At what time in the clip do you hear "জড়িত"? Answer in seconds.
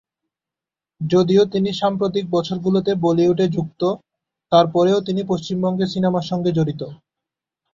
6.57-6.81